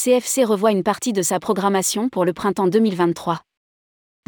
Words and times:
CFC 0.00 0.44
revoit 0.44 0.70
une 0.70 0.84
partie 0.84 1.12
de 1.12 1.22
sa 1.22 1.40
programmation 1.40 2.08
pour 2.08 2.24
le 2.24 2.32
printemps 2.32 2.68
2023. 2.68 3.40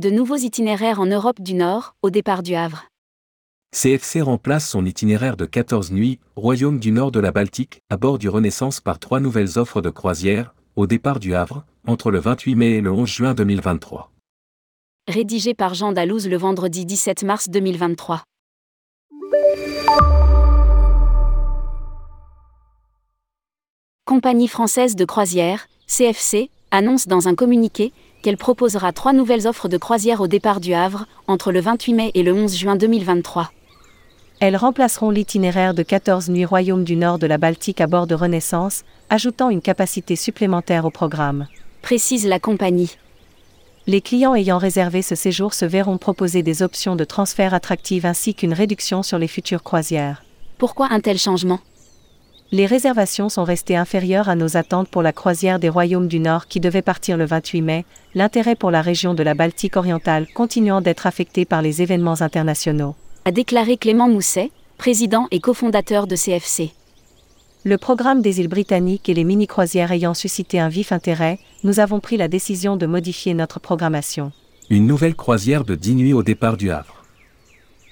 De 0.02 0.10
nouveaux 0.10 0.34
itinéraires 0.34 0.98
en 0.98 1.06
Europe 1.06 1.40
du 1.40 1.54
Nord, 1.54 1.94
au 2.02 2.10
départ 2.10 2.42
du 2.42 2.56
Havre. 2.56 2.88
CFC 3.70 4.20
remplace 4.20 4.68
son 4.68 4.84
itinéraire 4.84 5.36
de 5.36 5.44
14 5.44 5.92
nuits, 5.92 6.18
Royaume 6.34 6.80
du 6.80 6.90
Nord 6.90 7.12
de 7.12 7.20
la 7.20 7.30
Baltique, 7.30 7.82
à 7.88 7.96
bord 7.96 8.18
du 8.18 8.28
Renaissance 8.28 8.80
par 8.80 8.98
trois 8.98 9.20
nouvelles 9.20 9.60
offres 9.60 9.80
de 9.80 9.90
croisière, 9.90 10.56
au 10.74 10.88
départ 10.88 11.20
du 11.20 11.36
Havre, 11.36 11.64
entre 11.86 12.10
le 12.10 12.18
28 12.18 12.56
mai 12.56 12.70
et 12.70 12.80
le 12.80 12.90
11 12.90 13.08
juin 13.08 13.34
2023. 13.34 14.10
Rédigé 15.06 15.54
par 15.54 15.74
Jean 15.74 15.92
Dalouse 15.92 16.26
le 16.26 16.36
vendredi 16.36 16.84
17 16.84 17.22
mars 17.22 17.48
2023. 17.48 18.24
Compagnie 24.10 24.48
française 24.48 24.96
de 24.96 25.04
croisière, 25.04 25.68
CFC, 25.86 26.50
annonce 26.72 27.06
dans 27.06 27.28
un 27.28 27.36
communiqué 27.36 27.92
qu'elle 28.22 28.36
proposera 28.36 28.92
trois 28.92 29.12
nouvelles 29.12 29.46
offres 29.46 29.68
de 29.68 29.76
croisière 29.76 30.20
au 30.20 30.26
départ 30.26 30.58
du 30.58 30.74
Havre, 30.74 31.06
entre 31.28 31.52
le 31.52 31.60
28 31.60 31.94
mai 31.94 32.10
et 32.14 32.24
le 32.24 32.34
11 32.34 32.56
juin 32.56 32.74
2023. 32.74 33.52
Elles 34.40 34.56
remplaceront 34.56 35.10
l'itinéraire 35.10 35.74
de 35.74 35.84
14 35.84 36.28
nuits 36.28 36.44
Royaume 36.44 36.82
du 36.82 36.96
Nord 36.96 37.20
de 37.20 37.28
la 37.28 37.38
Baltique 37.38 37.80
à 37.80 37.86
bord 37.86 38.08
de 38.08 38.16
Renaissance, 38.16 38.82
ajoutant 39.10 39.48
une 39.48 39.62
capacité 39.62 40.16
supplémentaire 40.16 40.86
au 40.86 40.90
programme. 40.90 41.46
Précise 41.80 42.26
la 42.26 42.40
compagnie. 42.40 42.96
Les 43.86 44.00
clients 44.00 44.34
ayant 44.34 44.58
réservé 44.58 45.02
ce 45.02 45.14
séjour 45.14 45.54
se 45.54 45.66
verront 45.66 45.98
proposer 45.98 46.42
des 46.42 46.64
options 46.64 46.96
de 46.96 47.04
transfert 47.04 47.54
attractives 47.54 48.06
ainsi 48.06 48.34
qu'une 48.34 48.54
réduction 48.54 49.04
sur 49.04 49.18
les 49.18 49.28
futures 49.28 49.62
croisières. 49.62 50.24
Pourquoi 50.58 50.88
un 50.90 50.98
tel 50.98 51.16
changement? 51.16 51.60
Les 52.52 52.66
réservations 52.66 53.28
sont 53.28 53.44
restées 53.44 53.76
inférieures 53.76 54.28
à 54.28 54.34
nos 54.34 54.56
attentes 54.56 54.88
pour 54.88 55.02
la 55.02 55.12
croisière 55.12 55.60
des 55.60 55.68
Royaumes 55.68 56.08
du 56.08 56.18
Nord 56.18 56.48
qui 56.48 56.58
devait 56.58 56.82
partir 56.82 57.16
le 57.16 57.24
28 57.24 57.62
mai, 57.62 57.84
l'intérêt 58.16 58.56
pour 58.56 58.72
la 58.72 58.82
région 58.82 59.14
de 59.14 59.22
la 59.22 59.34
Baltique 59.34 59.76
orientale 59.76 60.26
continuant 60.34 60.80
d'être 60.80 61.06
affecté 61.06 61.44
par 61.44 61.62
les 61.62 61.80
événements 61.80 62.22
internationaux 62.22 62.96
a 63.24 63.32
déclaré 63.32 63.76
Clément 63.76 64.08
Mousset, 64.08 64.50
président 64.78 65.28
et 65.30 65.40
cofondateur 65.40 66.06
de 66.06 66.16
CFC. 66.16 66.72
Le 67.64 67.76
programme 67.76 68.22
des 68.22 68.40
îles 68.40 68.48
britanniques 68.48 69.08
et 69.08 69.14
les 69.14 69.24
mini-croisières 69.24 69.92
ayant 69.92 70.14
suscité 70.14 70.58
un 70.58 70.70
vif 70.70 70.90
intérêt, 70.90 71.38
nous 71.62 71.78
avons 71.78 72.00
pris 72.00 72.16
la 72.16 72.28
décision 72.28 72.76
de 72.76 72.86
modifier 72.86 73.34
notre 73.34 73.60
programmation. 73.60 74.32
Une 74.70 74.86
nouvelle 74.86 75.14
croisière 75.14 75.64
de 75.64 75.74
10 75.74 75.94
nuits 75.94 76.12
au 76.14 76.22
départ 76.22 76.56
du 76.56 76.70
Havre. 76.70 77.04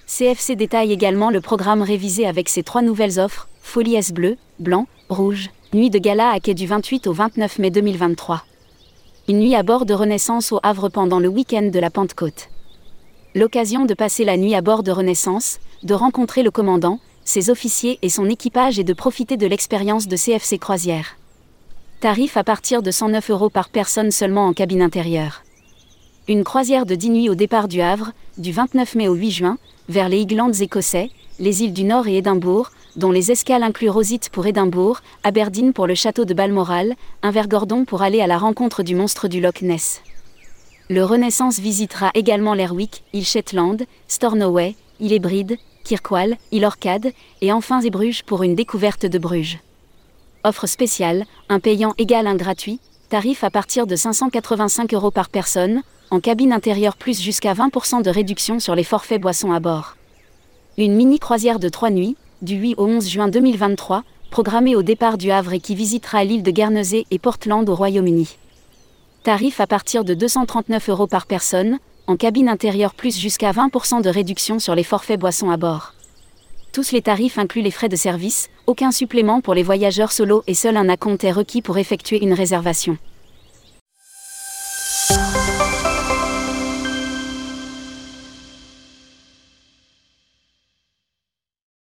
CFC 0.06 0.56
détaille 0.56 0.92
également 0.92 1.28
le 1.28 1.42
programme 1.42 1.82
révisé 1.82 2.26
avec 2.26 2.48
ses 2.48 2.62
trois 2.62 2.80
nouvelles 2.80 3.20
offres 3.20 3.48
Folie 3.70 3.96
S 3.96 4.12
bleu, 4.12 4.38
blanc, 4.58 4.86
rouge, 5.10 5.50
nuit 5.74 5.90
de 5.90 5.98
gala 5.98 6.30
à 6.30 6.40
quai 6.40 6.54
du 6.54 6.66
28 6.66 7.06
au 7.06 7.12
29 7.12 7.58
mai 7.58 7.70
2023. 7.70 8.42
Une 9.28 9.40
nuit 9.40 9.54
à 9.54 9.62
bord 9.62 9.84
de 9.84 9.92
Renaissance 9.92 10.52
au 10.52 10.60
Havre 10.62 10.88
pendant 10.88 11.20
le 11.20 11.28
week-end 11.28 11.68
de 11.70 11.78
la 11.78 11.90
Pentecôte 11.90 12.48
l'occasion 13.34 13.84
de 13.84 13.92
passer 13.92 14.24
la 14.24 14.38
nuit 14.38 14.54
à 14.54 14.62
bord 14.62 14.82
de 14.82 14.90
Renaissance, 14.90 15.58
de 15.82 15.92
rencontrer 15.92 16.42
le 16.42 16.50
commandant, 16.50 16.98
ses 17.26 17.50
officiers 17.50 17.98
et 18.00 18.08
son 18.08 18.24
équipage 18.24 18.78
et 18.78 18.84
de 18.84 18.94
profiter 18.94 19.36
de 19.36 19.46
l'expérience 19.46 20.08
de 20.08 20.16
CFC 20.16 20.58
Croisière. 20.58 21.18
Tarif 22.00 22.38
à 22.38 22.44
partir 22.44 22.80
de 22.82 22.90
109 22.90 23.30
euros 23.30 23.50
par 23.50 23.68
personne 23.68 24.10
seulement 24.10 24.46
en 24.46 24.54
cabine 24.54 24.80
intérieure. 24.80 25.42
Une 26.26 26.42
croisière 26.42 26.86
de 26.86 26.94
10 26.94 27.10
nuits 27.10 27.28
au 27.28 27.34
départ 27.34 27.68
du 27.68 27.82
Havre, 27.82 28.12
du 28.38 28.50
29 28.50 28.94
mai 28.94 29.08
au 29.08 29.14
8 29.14 29.30
juin, 29.30 29.58
vers 29.90 30.08
les 30.08 30.22
Highlands 30.22 30.54
écossais, 30.54 31.10
les 31.38 31.62
îles 31.62 31.74
du 31.74 31.84
Nord 31.84 32.08
et 32.08 32.16
Édimbourg, 32.16 32.70
dont 32.96 33.10
les 33.10 33.30
escales 33.30 33.62
incluent 33.62 33.90
Rosite 33.90 34.30
pour 34.30 34.46
Édimbourg, 34.46 35.00
Aberdeen 35.24 35.72
pour 35.72 35.86
le 35.86 35.94
château 35.94 36.24
de 36.24 36.34
Balmoral, 36.34 36.94
Invergordon 37.22 37.84
pour 37.84 38.02
aller 38.02 38.20
à 38.20 38.26
la 38.26 38.38
rencontre 38.38 38.82
du 38.82 38.94
monstre 38.94 39.28
du 39.28 39.40
Loch 39.40 39.62
Ness. 39.62 40.02
Le 40.90 41.04
Renaissance 41.04 41.58
visitera 41.58 42.10
également 42.14 42.54
l'Airwick, 42.54 43.02
île 43.12 43.26
Shetland, 43.26 43.84
Stornoway, 44.08 44.74
île 45.00 45.12
Hébride, 45.12 45.58
Kirkwall, 45.84 46.36
île 46.50 46.64
Orcade, 46.64 47.12
et 47.40 47.52
enfin 47.52 47.80
Zébruges 47.80 48.22
pour 48.22 48.42
une 48.42 48.54
découverte 48.54 49.06
de 49.06 49.18
Bruges. 49.18 49.58
Offre 50.44 50.66
spéciale, 50.66 51.24
un 51.48 51.60
payant 51.60 51.94
égal 51.98 52.26
un 52.26 52.36
gratuit, 52.36 52.80
tarif 53.08 53.44
à 53.44 53.50
partir 53.50 53.86
de 53.86 53.96
585 53.96 54.94
euros 54.94 55.10
par 55.10 55.28
personne, 55.28 55.82
en 56.10 56.20
cabine 56.20 56.52
intérieure 56.52 56.96
plus 56.96 57.20
jusqu'à 57.20 57.54
20% 57.54 58.02
de 58.02 58.10
réduction 58.10 58.60
sur 58.60 58.74
les 58.74 58.84
forfaits 58.84 59.20
boissons 59.20 59.52
à 59.52 59.60
bord. 59.60 59.96
Une 60.78 60.94
mini 60.94 61.18
croisière 61.18 61.58
de 61.58 61.68
3 61.68 61.90
nuits, 61.90 62.16
du 62.42 62.54
8 62.54 62.74
au 62.76 62.86
11 62.86 63.08
juin 63.08 63.28
2023, 63.28 64.04
programmée 64.30 64.76
au 64.76 64.82
départ 64.82 65.18
du 65.18 65.30
Havre 65.30 65.54
et 65.54 65.60
qui 65.60 65.74
visitera 65.74 66.24
l'île 66.24 66.42
de 66.42 66.50
Guernesey 66.50 67.06
et 67.10 67.18
Portland 67.18 67.68
au 67.68 67.74
Royaume-Uni. 67.74 68.36
Tarif 69.22 69.60
à 69.60 69.66
partir 69.66 70.04
de 70.04 70.14
239 70.14 70.88
euros 70.88 71.06
par 71.06 71.26
personne, 71.26 71.78
en 72.06 72.16
cabine 72.16 72.48
intérieure 72.48 72.94
plus 72.94 73.18
jusqu'à 73.18 73.52
20% 73.52 74.02
de 74.02 74.08
réduction 74.08 74.58
sur 74.58 74.74
les 74.74 74.84
forfaits 74.84 75.18
boissons 75.18 75.50
à 75.50 75.56
bord. 75.56 75.94
Tous 76.72 76.92
les 76.92 77.02
tarifs 77.02 77.38
incluent 77.38 77.62
les 77.62 77.70
frais 77.70 77.88
de 77.88 77.96
service, 77.96 78.48
aucun 78.66 78.92
supplément 78.92 79.40
pour 79.40 79.54
les 79.54 79.62
voyageurs 79.62 80.12
solo 80.12 80.44
et 80.46 80.54
seul 80.54 80.76
un 80.76 80.88
acompte 80.88 81.24
est 81.24 81.32
requis 81.32 81.62
pour 81.62 81.78
effectuer 81.78 82.22
une 82.22 82.34
réservation. 82.34 82.98